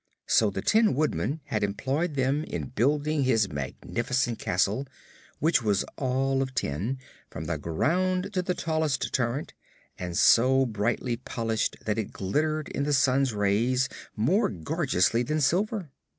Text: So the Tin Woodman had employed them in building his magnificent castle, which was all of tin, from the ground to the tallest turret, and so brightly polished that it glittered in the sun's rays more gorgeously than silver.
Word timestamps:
So 0.25 0.49
the 0.49 0.63
Tin 0.63 0.95
Woodman 0.95 1.41
had 1.45 1.63
employed 1.63 2.15
them 2.15 2.43
in 2.45 2.69
building 2.69 3.21
his 3.21 3.51
magnificent 3.53 4.39
castle, 4.39 4.87
which 5.37 5.61
was 5.61 5.83
all 5.95 6.41
of 6.41 6.55
tin, 6.55 6.97
from 7.29 7.45
the 7.45 7.59
ground 7.59 8.33
to 8.33 8.41
the 8.41 8.55
tallest 8.55 9.13
turret, 9.13 9.53
and 9.99 10.17
so 10.17 10.65
brightly 10.65 11.17
polished 11.17 11.77
that 11.85 11.99
it 11.99 12.11
glittered 12.13 12.67
in 12.69 12.81
the 12.81 12.93
sun's 12.93 13.31
rays 13.31 13.89
more 14.15 14.49
gorgeously 14.49 15.21
than 15.21 15.39
silver. 15.39 15.91